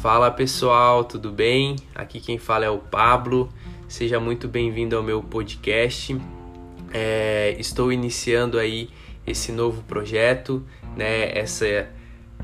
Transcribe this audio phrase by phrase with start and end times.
[0.00, 1.76] Fala pessoal, tudo bem?
[1.94, 3.50] Aqui quem fala é o Pablo.
[3.86, 6.18] Seja muito bem-vindo ao meu podcast.
[6.90, 8.88] É, estou iniciando aí
[9.26, 10.64] esse novo projeto,
[10.96, 11.36] né?
[11.38, 11.86] Essa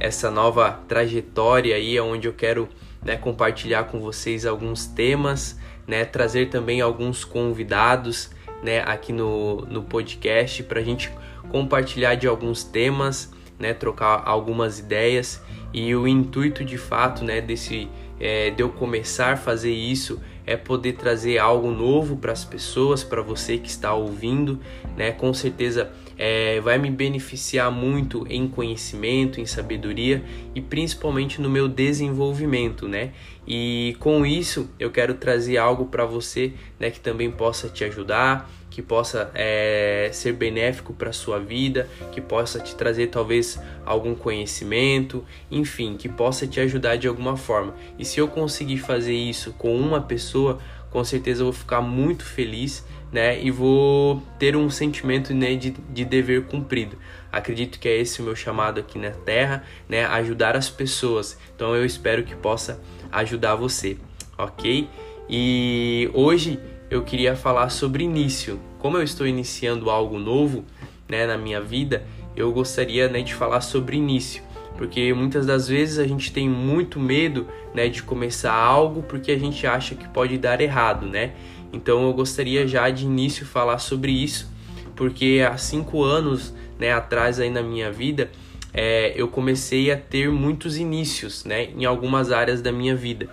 [0.00, 2.70] essa nova trajetória aí, onde eu quero
[3.02, 6.06] né, compartilhar com vocês alguns temas, né?
[6.06, 8.30] Trazer também alguns convidados,
[8.62, 8.80] né?
[8.80, 11.12] Aqui no, no podcast para a gente
[11.50, 13.74] compartilhar de alguns temas, né?
[13.74, 15.38] Trocar algumas ideias
[15.72, 17.88] e o intuito de fato, né, desse
[18.20, 23.02] é, de eu começar a fazer isso é poder trazer algo novo para as pessoas,
[23.02, 24.60] para você que está ouvindo,
[24.96, 25.12] né?
[25.12, 25.90] Com certeza
[26.24, 30.22] é, vai me beneficiar muito em conhecimento, em sabedoria
[30.54, 33.10] e principalmente no meu desenvolvimento, né?
[33.44, 38.48] E com isso eu quero trazer algo para você, né, que também possa te ajudar,
[38.70, 45.24] que possa é, ser benéfico para sua vida, que possa te trazer talvez algum conhecimento,
[45.50, 47.74] enfim, que possa te ajudar de alguma forma.
[47.98, 50.60] E se eu conseguir fazer isso com uma pessoa,
[50.92, 53.42] com certeza eu vou ficar muito feliz, né?
[53.42, 56.96] E vou ter um sentimento né, de, de dever cumprido.
[57.30, 60.04] Acredito que é esse o meu chamado aqui na Terra, né?
[60.04, 61.38] Ajudar as pessoas.
[61.56, 63.96] Então eu espero que possa ajudar você,
[64.36, 64.88] ok?
[65.28, 66.60] E hoje
[66.90, 68.60] eu queria falar sobre início.
[68.78, 70.64] Como eu estou iniciando algo novo
[71.08, 72.04] né, na minha vida,
[72.36, 74.42] eu gostaria né, de falar sobre início.
[74.82, 79.38] Porque muitas das vezes a gente tem muito medo né, de começar algo porque a
[79.38, 81.34] gente acha que pode dar errado, né?
[81.72, 84.50] Então eu gostaria já de início falar sobre isso,
[84.96, 88.28] porque há cinco anos né, atrás aí na minha vida
[88.74, 93.28] é, eu comecei a ter muitos inícios né, em algumas áreas da minha vida.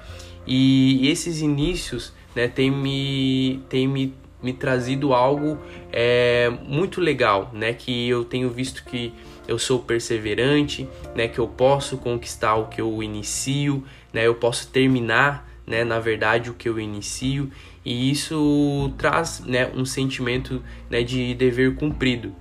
[0.46, 5.58] E esses inícios né, tem me, tem me, me trazido algo
[5.92, 9.12] é, muito legal, né, que eu tenho visto que
[9.50, 13.84] eu sou perseverante, né, que eu posso conquistar o que eu inicio,
[14.14, 17.50] né, eu posso terminar, né, na verdade, o que eu inicio,
[17.84, 22.34] e isso traz né, um sentimento né, de dever cumprido.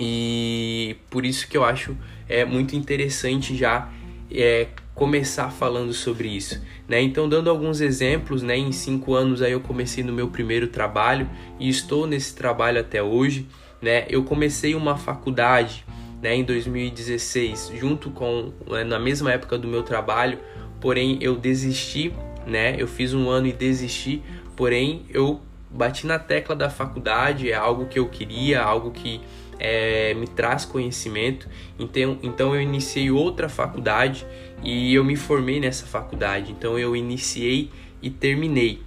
[0.00, 1.94] E por isso que eu acho
[2.26, 3.90] é muito interessante já
[4.30, 7.00] é, começar falando sobre isso, né?
[7.02, 8.56] Então, dando alguns exemplos, né?
[8.56, 11.28] Em cinco anos aí eu comecei no meu primeiro trabalho
[11.60, 13.46] e estou nesse trabalho até hoje,
[13.82, 14.06] né?
[14.08, 15.84] Eu comecei uma faculdade,
[16.22, 16.36] né?
[16.36, 20.38] Em 2016, junto com né, na mesma época do meu trabalho,
[20.80, 22.12] porém eu desisti,
[22.46, 22.76] né?
[22.78, 24.22] Eu fiz um ano e desisti,
[24.56, 29.20] porém eu bati na tecla da faculdade, é algo que eu queria, algo que
[29.58, 31.48] é, me traz conhecimento.
[31.78, 34.24] Então, então eu iniciei outra faculdade
[34.62, 36.52] e eu me formei nessa faculdade.
[36.52, 38.80] Então eu iniciei e terminei.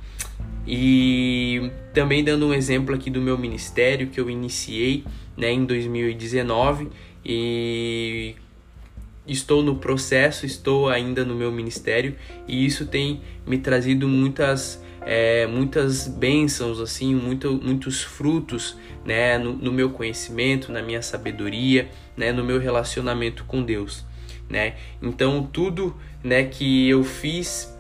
[0.68, 5.04] E também dando um exemplo aqui do meu ministério que eu iniciei
[5.38, 6.90] né, em 2019
[7.26, 8.36] e
[9.28, 12.16] estou no processo, estou ainda no meu ministério
[12.48, 18.76] e isso tem me trazido muitas é, muitas bênçãos, assim, muito, muitos frutos
[19.06, 24.04] né, no, no, meu conhecimento, na minha sabedoria, né, no meu relacionamento com Deus.
[24.50, 24.74] Né?
[25.00, 27.78] Então, tudo né, que eu fiz,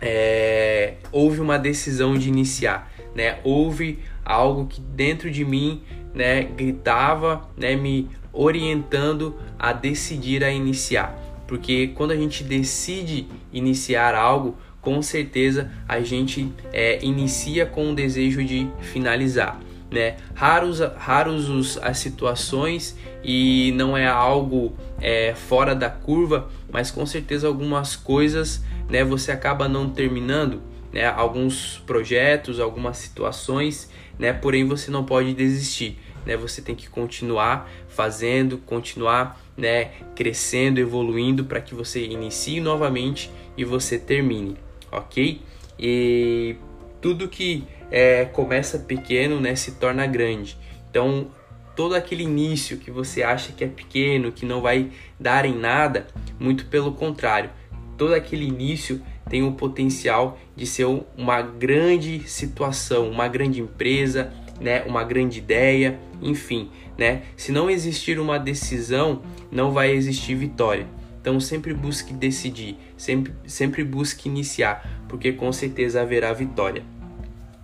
[0.00, 2.92] é, houve uma decisão de iniciar.
[3.14, 3.38] Né?
[3.44, 5.82] Houve algo que dentro de mim
[6.12, 11.18] né, gritava, né, me orientando a decidir a iniciar.
[11.46, 17.94] Porque quando a gente decide iniciar algo, com certeza a gente é, inicia com o
[17.94, 19.60] desejo de finalizar.
[19.90, 20.16] Né?
[20.34, 27.06] Raros, raros os, as situações e não é algo é, fora da curva, mas com
[27.06, 30.60] certeza algumas coisas né, você acaba não terminando,
[30.92, 31.06] né?
[31.06, 34.32] alguns projetos, algumas situações, né?
[34.32, 35.98] porém você não pode desistir.
[36.26, 36.36] Né?
[36.36, 43.64] Você tem que continuar fazendo, continuar né, crescendo, evoluindo para que você inicie novamente e
[43.64, 45.40] você termine ok?
[45.78, 46.56] E
[47.00, 50.56] tudo que é, começa pequeno né, se torna grande.
[50.90, 51.28] Então,
[51.74, 54.90] todo aquele início que você acha que é pequeno, que não vai
[55.20, 56.06] dar em nada,
[56.40, 57.50] muito pelo contrário,
[57.96, 60.86] todo aquele início tem o potencial de ser
[61.16, 67.22] uma grande situação, uma grande empresa, né, uma grande ideia, enfim, né?
[67.36, 70.86] Se não existir uma decisão, não vai existir vitória.
[71.20, 76.82] Então sempre busque decidir, sempre, sempre busque iniciar, porque com certeza haverá vitória.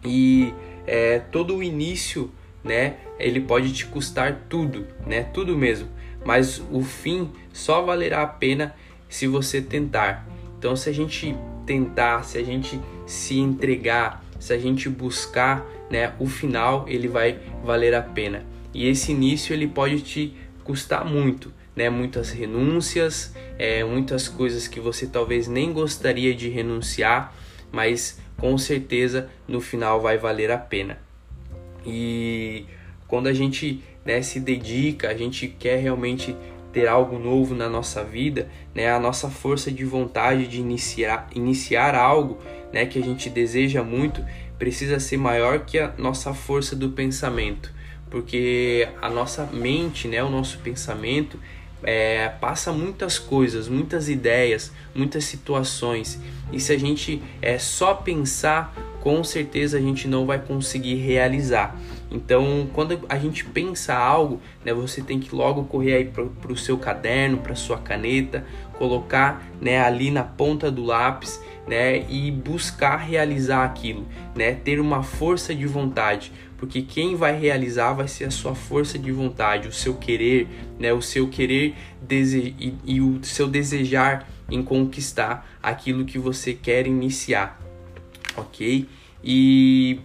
[0.05, 0.53] E
[0.87, 2.31] é, todo o início,
[2.65, 5.89] né, ele pode te custar tudo, né, tudo mesmo.
[6.25, 8.75] Mas o fim só valerá a pena
[9.09, 10.27] se você tentar.
[10.59, 16.15] Então se a gente tentar, se a gente se entregar, se a gente buscar, né,
[16.19, 18.45] o final ele vai valer a pena.
[18.75, 20.35] E esse início ele pode te
[20.65, 27.33] custar muito, né, muitas renúncias, é, muitas coisas que você talvez nem gostaria de renunciar,
[27.71, 30.99] mas com certeza no final vai valer a pena.
[31.87, 32.65] E
[33.07, 36.35] quando a gente né, se dedica, a gente quer realmente
[36.73, 41.95] ter algo novo na nossa vida, né, a nossa força de vontade de iniciar, iniciar
[41.95, 42.39] algo
[42.73, 44.25] né, que a gente deseja muito
[44.59, 47.73] precisa ser maior que a nossa força do pensamento,
[48.09, 51.39] porque a nossa mente, né, o nosso pensamento,
[51.83, 56.21] é, passa muitas coisas, muitas ideias, muitas situações.
[56.53, 58.73] E se a gente é só pensar,
[59.03, 61.77] com certeza a gente não vai conseguir realizar.
[62.09, 66.57] Então, quando a gente pensa algo, né, você tem que logo correr aí para o
[66.57, 68.47] seu caderno, para sua caneta,
[68.79, 74.07] colocar né, ali na ponta do lápis né, e buscar realizar aquilo,
[74.37, 78.97] né, ter uma força de vontade, porque quem vai realizar vai ser a sua força
[78.97, 80.47] de vontade, o seu querer,
[80.79, 81.75] né, o seu querer
[82.09, 87.62] e, e o seu desejar em conquistar aquilo que você quer iniciar,
[88.37, 88.87] ok?
[89.23, 90.01] E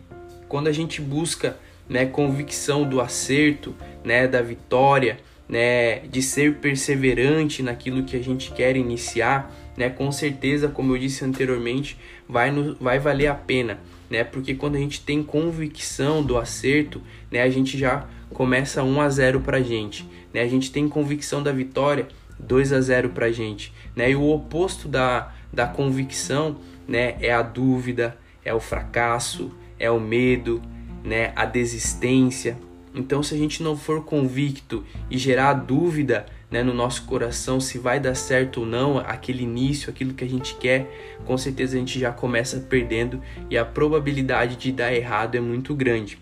[0.47, 1.57] quando a gente busca
[1.89, 8.51] né, convicção do acerto, né, da vitória, né, de ser perseverante naquilo que a gente
[8.51, 11.97] quer iniciar, né, com certeza, como eu disse anteriormente,
[12.27, 13.79] vai, no, vai valer a pena
[14.09, 14.23] né?
[14.23, 17.01] Porque quando a gente tem convicção do acerto,
[17.31, 20.41] né, a gente já começa 1 a 0 pra gente, né?
[20.41, 22.07] A gente tem convicção da vitória,
[22.39, 24.11] 2 a 0 pra gente, né?
[24.11, 26.57] E o oposto da, da convicção,
[26.87, 30.61] né, é a dúvida, é o fracasso, é o medo,
[31.03, 32.57] né, a desistência.
[32.93, 37.77] Então, se a gente não for convicto e gerar dúvida, né, no nosso coração se
[37.77, 41.79] vai dar certo ou não aquele início, aquilo que a gente quer, com certeza a
[41.79, 46.17] gente já começa perdendo e a probabilidade de dar errado é muito grande,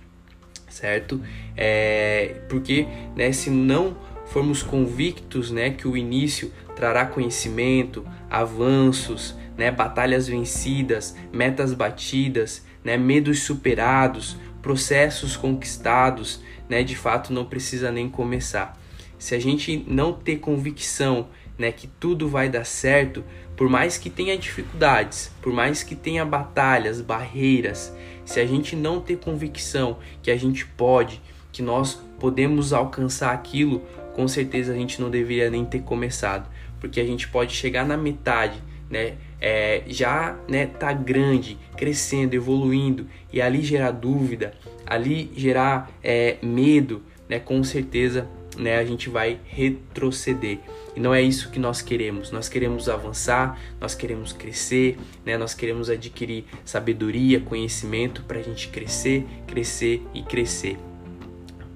[0.68, 1.22] certo?
[1.56, 3.96] É, porque né, se não
[4.26, 12.98] formos convictos né, que o início trará conhecimento, avanços, né, batalhas vencidas, metas batidas, né,
[12.98, 18.78] medos superados, processos conquistados, né, de fato não precisa nem começar.
[19.18, 23.24] Se a gente não ter convicção né, que tudo vai dar certo,
[23.56, 29.00] por mais que tenha dificuldades, por mais que tenha batalhas, barreiras, se a gente não
[29.00, 31.22] ter convicção que a gente pode,
[31.52, 33.82] que nós podemos alcançar aquilo,
[34.14, 36.50] com certeza a gente não deveria nem ter começado,
[36.80, 43.08] porque a gente pode chegar na metade, né, é, já né, tá grande, crescendo, evoluindo
[43.32, 44.54] e ali gerar dúvida,
[44.86, 48.28] ali gerar é, medo, né, com certeza
[48.58, 50.60] né, a gente vai retroceder.
[50.96, 52.32] E não é isso que nós queremos.
[52.32, 58.70] Nós queremos avançar, nós queremos crescer, né, nós queremos adquirir sabedoria, conhecimento para a gente
[58.70, 60.78] crescer, crescer e crescer.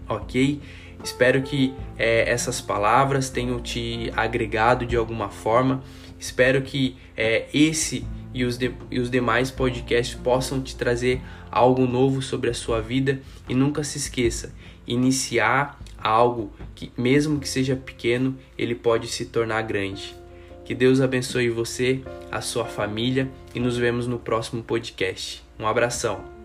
[0.07, 0.61] Ok?
[1.03, 5.83] Espero que é, essas palavras tenham te agregado de alguma forma.
[6.19, 11.85] Espero que é, esse e os, de, e os demais podcasts possam te trazer algo
[11.87, 13.21] novo sobre a sua vida.
[13.47, 14.53] E nunca se esqueça:
[14.85, 20.15] iniciar algo que, mesmo que seja pequeno, ele pode se tornar grande.
[20.65, 22.01] Que Deus abençoe você,
[22.31, 25.43] a sua família e nos vemos no próximo podcast.
[25.57, 26.38] Um abração.